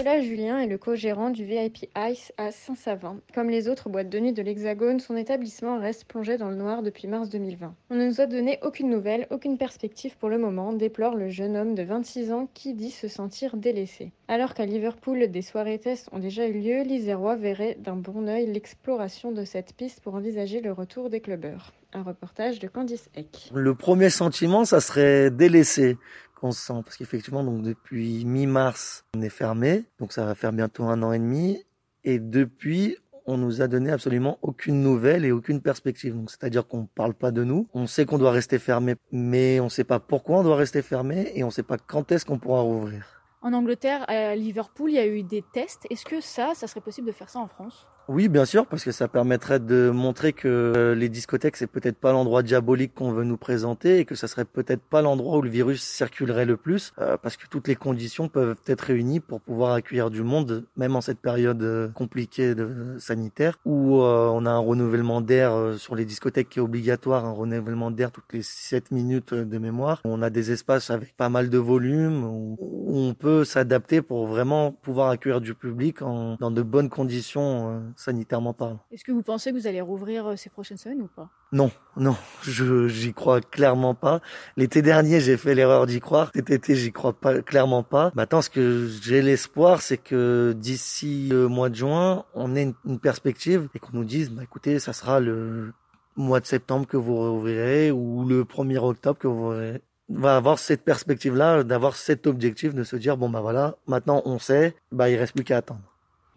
Nicolas 0.00 0.22
Julien 0.22 0.58
est 0.58 0.66
le 0.66 0.78
co-gérant 0.78 1.28
du 1.28 1.44
VIP 1.44 1.90
Ice 1.94 2.32
à 2.38 2.52
Saint-Savin. 2.52 3.20
Comme 3.34 3.50
les 3.50 3.68
autres 3.68 3.90
boîtes 3.90 4.08
de 4.08 4.18
nuit 4.18 4.32
de 4.32 4.40
l'Hexagone, 4.40 4.98
son 4.98 5.14
établissement 5.14 5.78
reste 5.78 6.06
plongé 6.06 6.38
dans 6.38 6.48
le 6.48 6.56
noir 6.56 6.82
depuis 6.82 7.06
mars 7.06 7.28
2020. 7.28 7.74
On 7.90 7.94
ne 7.96 8.06
nous 8.06 8.22
a 8.22 8.24
donné 8.24 8.58
aucune 8.62 8.88
nouvelle, 8.88 9.26
aucune 9.30 9.58
perspective 9.58 10.16
pour 10.16 10.30
le 10.30 10.38
moment, 10.38 10.72
déplore 10.72 11.16
le 11.16 11.28
jeune 11.28 11.54
homme 11.54 11.74
de 11.74 11.82
26 11.82 12.32
ans 12.32 12.48
qui 12.54 12.72
dit 12.72 12.90
se 12.90 13.08
sentir 13.08 13.58
délaissé. 13.58 14.10
Alors 14.26 14.54
qu'à 14.54 14.64
Liverpool, 14.64 15.30
des 15.30 15.42
soirées 15.42 15.78
tests 15.78 16.08
ont 16.12 16.18
déjà 16.18 16.48
eu 16.48 16.58
lieu, 16.58 16.80
l'Isérois 16.82 17.36
verrait 17.36 17.76
d'un 17.78 17.96
bon 17.96 18.26
œil 18.26 18.46
l'exploration 18.46 19.32
de 19.32 19.44
cette 19.44 19.74
piste 19.74 20.00
pour 20.00 20.14
envisager 20.14 20.62
le 20.62 20.72
retour 20.72 21.10
des 21.10 21.20
clubbeurs. 21.20 21.74
Un 21.92 22.02
reportage 22.02 22.58
de 22.60 22.68
Candice 22.68 23.10
Eck. 23.14 23.50
Le 23.54 23.74
premier 23.74 24.10
sentiment, 24.10 24.64
ça 24.64 24.80
serait 24.80 25.30
délaissé 25.30 25.98
qu'on 26.36 26.52
se 26.52 26.60
sent 26.60 26.80
parce 26.84 26.96
qu'effectivement 26.96 27.44
donc 27.44 27.62
depuis 27.62 28.24
mi-mars 28.24 29.04
on 29.14 29.20
est 29.20 29.28
fermé 29.28 29.84
donc 29.98 30.10
ça 30.10 30.24
va 30.24 30.34
faire 30.34 30.54
bientôt 30.54 30.84
un 30.84 31.02
an 31.02 31.12
et 31.12 31.18
demi 31.18 31.62
et 32.02 32.18
depuis 32.18 32.96
on 33.26 33.36
nous 33.36 33.62
a 33.62 33.68
donné 33.68 33.90
absolument 33.90 34.38
aucune 34.42 34.82
nouvelle 34.82 35.24
et 35.24 35.32
aucune 35.32 35.60
perspective. 35.60 36.14
Donc, 36.14 36.30
c'est-à-dire 36.30 36.66
qu'on 36.66 36.82
ne 36.82 36.86
parle 36.86 37.14
pas 37.14 37.30
de 37.30 37.44
nous. 37.44 37.68
On 37.74 37.86
sait 37.86 38.04
qu'on 38.04 38.18
doit 38.18 38.32
rester 38.32 38.58
fermé, 38.58 38.96
mais 39.12 39.60
on 39.60 39.64
ne 39.64 39.68
sait 39.68 39.84
pas 39.84 40.00
pourquoi 40.00 40.38
on 40.38 40.42
doit 40.42 40.56
rester 40.56 40.82
fermé 40.82 41.30
et 41.34 41.44
on 41.44 41.48
ne 41.48 41.52
sait 41.52 41.62
pas 41.62 41.78
quand 41.78 42.10
est-ce 42.12 42.24
qu'on 42.24 42.38
pourra 42.38 42.62
rouvrir. 42.62 43.04
En 43.42 43.52
Angleterre, 43.52 44.04
à 44.08 44.34
Liverpool, 44.34 44.90
il 44.90 44.94
y 44.94 44.98
a 44.98 45.06
eu 45.06 45.22
des 45.22 45.42
tests. 45.52 45.86
Est-ce 45.90 46.04
que 46.04 46.20
ça, 46.20 46.52
ça 46.54 46.66
serait 46.66 46.80
possible 46.80 47.06
de 47.06 47.12
faire 47.12 47.30
ça 47.30 47.38
en 47.38 47.48
France? 47.48 47.86
Oui, 48.08 48.28
bien 48.28 48.44
sûr, 48.44 48.66
parce 48.66 48.82
que 48.82 48.90
ça 48.90 49.06
permettrait 49.06 49.60
de 49.60 49.90
montrer 49.90 50.32
que 50.32 50.94
les 50.96 51.08
discothèques, 51.08 51.56
c'est 51.56 51.68
peut-être 51.68 51.96
pas 51.96 52.10
l'endroit 52.10 52.42
diabolique 52.42 52.92
qu'on 52.94 53.12
veut 53.12 53.22
nous 53.22 53.36
présenter 53.36 53.98
et 53.98 54.04
que 54.04 54.16
ça 54.16 54.26
serait 54.26 54.44
peut-être 54.44 54.82
pas 54.82 55.00
l'endroit 55.00 55.38
où 55.38 55.42
le 55.42 55.48
virus 55.48 55.80
circulerait 55.80 56.44
le 56.44 56.56
plus, 56.56 56.92
euh, 56.98 57.16
parce 57.16 57.36
que 57.36 57.46
toutes 57.48 57.68
les 57.68 57.76
conditions 57.76 58.28
peuvent 58.28 58.56
être 58.66 58.80
réunies 58.80 59.20
pour 59.20 59.40
pouvoir 59.40 59.74
accueillir 59.74 60.10
du 60.10 60.24
monde, 60.24 60.64
même 60.76 60.96
en 60.96 61.00
cette 61.00 61.20
période 61.20 61.62
euh, 61.62 61.88
compliquée 61.88 62.56
de 62.56 62.96
sanitaire, 62.98 63.58
où 63.64 64.00
euh, 64.02 64.28
on 64.32 64.44
a 64.44 64.50
un 64.50 64.58
renouvellement 64.58 65.20
d'air 65.20 65.74
sur 65.78 65.94
les 65.94 66.04
discothèques 66.04 66.48
qui 66.48 66.58
est 66.58 66.62
obligatoire, 66.62 67.24
un 67.24 67.32
renouvellement 67.32 67.92
d'air 67.92 68.10
toutes 68.10 68.32
les 68.32 68.42
7 68.42 68.90
minutes 68.90 69.34
de 69.34 69.58
mémoire. 69.58 70.00
On 70.04 70.22
a 70.22 70.30
des 70.30 70.50
espaces 70.50 70.90
avec 70.90 71.16
pas 71.16 71.28
mal 71.28 71.48
de 71.48 71.58
volume, 71.58 72.24
où 72.24 72.56
on 72.88 73.14
peut 73.14 73.44
s'adapter 73.44 74.02
pour 74.02 74.26
vraiment 74.26 74.72
pouvoir 74.72 75.10
accueillir 75.10 75.40
du 75.40 75.54
public 75.54 76.02
en, 76.02 76.36
dans 76.40 76.50
de 76.50 76.62
bonnes 76.62 76.88
conditions 76.88 77.80
sanitairement 78.00 78.54
parlant. 78.54 78.80
Est-ce 78.90 79.04
que 79.04 79.12
vous 79.12 79.22
pensez 79.22 79.50
que 79.50 79.56
vous 79.56 79.66
allez 79.66 79.80
rouvrir 79.80 80.26
euh, 80.26 80.36
ces 80.36 80.50
prochaines 80.50 80.78
semaines 80.78 81.02
ou 81.02 81.08
pas? 81.08 81.28
Non, 81.52 81.70
non, 81.96 82.16
je 82.42 82.88
j'y 82.88 83.12
crois 83.12 83.40
clairement 83.40 83.94
pas. 83.94 84.20
L'été 84.56 84.82
dernier, 84.82 85.20
j'ai 85.20 85.36
fait 85.36 85.54
l'erreur 85.54 85.86
d'y 85.86 86.00
croire. 86.00 86.30
Cet 86.34 86.50
été, 86.50 86.74
j'y 86.74 86.92
crois 86.92 87.12
pas 87.12 87.42
clairement 87.42 87.82
pas. 87.82 88.10
Maintenant, 88.14 88.40
ce 88.40 88.50
que 88.50 88.88
j'ai 89.02 89.20
l'espoir, 89.20 89.82
c'est 89.82 89.98
que 89.98 90.54
d'ici 90.56 91.28
le 91.30 91.48
mois 91.48 91.68
de 91.68 91.74
juin, 91.74 92.24
on 92.34 92.56
ait 92.56 92.72
une, 92.84 92.98
perspective 92.98 93.68
et 93.74 93.78
qu'on 93.78 93.92
nous 93.92 94.04
dise, 94.04 94.30
bah 94.30 94.42
écoutez, 94.42 94.78
ça 94.78 94.92
sera 94.92 95.20
le 95.20 95.72
mois 96.16 96.40
de 96.40 96.46
septembre 96.46 96.86
que 96.86 96.96
vous 96.96 97.16
rouvrirez 97.16 97.90
ou 97.90 98.24
le 98.24 98.44
1er 98.44 98.78
octobre 98.78 99.18
que 99.18 99.28
vous 99.28 99.48
rouvrirez 99.48 99.82
va 100.10 100.36
avoir 100.36 100.58
cette 100.58 100.84
perspective-là, 100.84 101.62
d'avoir 101.62 101.94
cet 101.94 102.26
objectif 102.26 102.74
de 102.74 102.82
se 102.82 102.96
dire 102.96 103.16
bon 103.16 103.28
bah 103.28 103.40
voilà, 103.40 103.76
maintenant 103.86 104.22
on 104.24 104.38
sait, 104.38 104.74
bah 104.90 105.08
il 105.08 105.16
reste 105.16 105.34
plus 105.34 105.44
qu'à 105.44 105.58
attendre. 105.58 105.89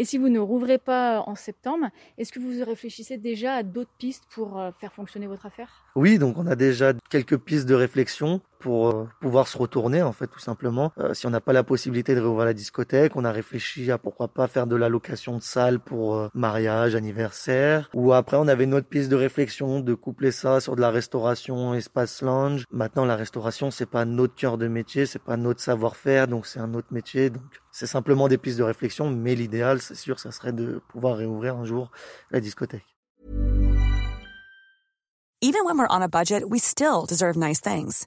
Et 0.00 0.06
si 0.06 0.16
vous 0.16 0.30
ne 0.30 0.38
rouvrez 0.38 0.78
pas 0.78 1.22
en 1.26 1.34
septembre, 1.34 1.90
est-ce 2.16 2.32
que 2.32 2.38
vous 2.38 2.64
réfléchissez 2.64 3.18
déjà 3.18 3.56
à 3.56 3.62
d'autres 3.62 3.92
pistes 3.98 4.24
pour 4.30 4.58
euh, 4.58 4.70
faire 4.80 4.94
fonctionner 4.94 5.26
votre 5.26 5.44
affaire? 5.44 5.84
Oui, 5.94 6.18
donc 6.18 6.38
on 6.38 6.46
a 6.46 6.56
déjà 6.56 6.94
quelques 7.10 7.36
pistes 7.36 7.68
de 7.68 7.74
réflexion 7.74 8.40
pour 8.60 8.90
euh, 8.90 9.08
pouvoir 9.20 9.48
se 9.48 9.58
retourner 9.58 10.02
en 10.02 10.12
fait 10.12 10.26
tout 10.28 10.38
simplement. 10.38 10.92
Euh, 10.98 11.14
si 11.14 11.26
on 11.26 11.30
n'a 11.30 11.40
pas 11.40 11.52
la 11.52 11.64
possibilité 11.64 12.14
de 12.14 12.20
rouvrir 12.20 12.46
la 12.46 12.54
discothèque, 12.54 13.16
on 13.16 13.24
a 13.24 13.32
réfléchi 13.32 13.90
à 13.90 13.98
pourquoi 13.98 14.28
pas 14.28 14.46
faire 14.46 14.66
de 14.66 14.76
la 14.76 14.88
location 14.88 15.36
de 15.36 15.42
salle 15.42 15.80
pour 15.80 16.28
mariage, 16.34 16.94
anniversaire. 16.94 17.90
Ou 17.94 18.12
après 18.12 18.36
on 18.36 18.46
avait 18.46 18.64
une 18.64 18.74
autre 18.74 18.86
piste 18.86 19.10
de 19.10 19.16
réflexion 19.16 19.80
de 19.80 19.94
coupler 19.94 20.30
ça 20.30 20.60
sur 20.60 20.76
de 20.76 20.80
la 20.80 20.90
restauration, 20.90 21.74
espace 21.74 22.22
lounge. 22.22 22.64
Maintenant 22.70 23.04
la 23.04 23.16
restauration 23.16 23.70
c'est 23.70 23.86
pas 23.86 24.04
notre 24.04 24.34
cœur 24.34 24.58
de 24.58 24.68
métier, 24.68 25.06
c'est 25.06 25.22
pas 25.22 25.36
notre 25.36 25.60
savoir-faire, 25.60 26.28
donc 26.28 26.46
c'est 26.46 26.60
un 26.60 26.74
autre 26.74 26.88
métier. 26.92 27.30
Donc 27.30 27.42
c'est 27.72 27.86
simplement 27.86 28.28
des 28.28 28.38
pistes 28.38 28.58
de 28.58 28.64
réflexion, 28.64 29.10
mais 29.10 29.34
l'idéal, 29.34 29.80
c'est 29.80 29.94
sûr, 29.94 30.18
ça 30.18 30.32
serait 30.32 30.52
de 30.52 30.80
pouvoir 30.88 31.16
réouvrir 31.16 31.56
un 31.56 31.64
jour 31.64 31.90
la 32.30 32.40
discothèque. 32.40 32.86
Even 35.42 35.64
when 35.64 35.78
we're 35.78 35.88
on 35.88 36.02
a 36.02 36.08
budget, 36.08 36.50
we 36.50 36.58
still 36.58 37.06
deserve 37.06 37.34
nice 37.34 37.62
things. 37.62 38.06